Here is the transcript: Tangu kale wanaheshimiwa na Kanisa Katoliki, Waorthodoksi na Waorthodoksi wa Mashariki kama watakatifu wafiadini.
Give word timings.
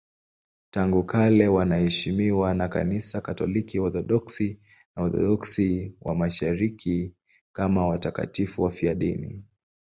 Tangu 0.71 1.03
kale 1.03 1.47
wanaheshimiwa 1.47 2.53
na 2.53 2.67
Kanisa 2.67 3.21
Katoliki, 3.21 3.79
Waorthodoksi 3.79 4.59
na 4.95 5.01
Waorthodoksi 5.03 5.95
wa 6.01 6.15
Mashariki 6.15 7.13
kama 7.53 7.87
watakatifu 7.87 8.61
wafiadini. 8.63 9.43